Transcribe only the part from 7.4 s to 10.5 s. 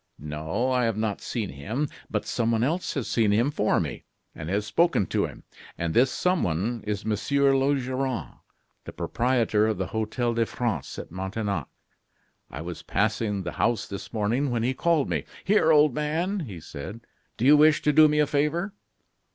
Laugeron, the proprietor of the Hotel de